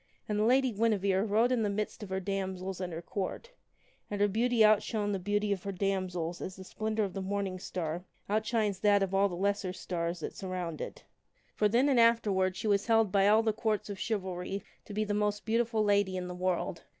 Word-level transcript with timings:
And 0.27 0.39
the 0.39 0.43
Lady 0.45 0.71
Guinevere 0.71 1.27
rode 1.27 1.51
in 1.51 1.61
the 1.61 1.69
midst 1.69 2.01
of 2.01 2.09
her 2.09 2.19
damsels 2.19 2.81
and 2.81 2.91
her 2.91 3.03
Court, 3.03 3.51
and 4.09 4.19
her 4.19 4.27
beauty 4.27 4.65
outshone 4.65 5.11
the 5.11 5.19
beauty 5.19 5.51
of 5.51 5.61
her 5.61 5.71
damsels 5.71 6.41
as 6.41 6.55
the 6.55 6.63
splendor 6.63 7.03
of 7.03 7.13
the 7.13 7.21
morn 7.21 7.45
ing 7.45 7.59
star 7.59 8.03
outshines 8.27 8.79
that 8.79 9.03
of 9.03 9.13
all 9.13 9.29
the 9.29 9.35
lesser 9.35 9.71
stars 9.73 10.21
that 10.21 10.33
surround 10.35 10.81
it. 10.81 11.03
For 11.53 11.69
then 11.69 11.85
THE 11.85 11.91
LADY 11.91 11.91
GUINEVERE 11.91 11.91
FINDETH 11.91 11.91
KING 11.91 11.91
ARTHUR 11.91 11.91
6x 11.91 11.91
and 11.91 11.99
afterward 11.99 12.55
she 12.55 12.67
was 12.67 12.87
held 12.87 13.11
by 13.11 13.27
all 13.27 13.43
the 13.43 13.53
Courts 13.53 13.89
of 13.91 13.99
Chivalry 13.99 14.63
to 14.85 14.93
be 14.95 15.03
the 15.03 15.13
most 15.13 15.45
beautiful 15.45 15.83
lady 15.83 16.17
in 16.17 16.27
the 16.27 16.33
world. 16.33 16.81